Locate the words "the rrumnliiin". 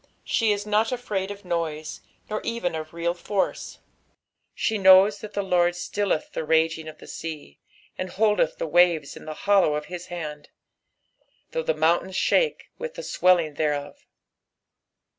11.67-12.13